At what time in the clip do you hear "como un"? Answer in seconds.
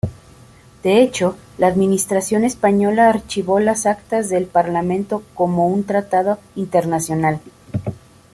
5.35-5.83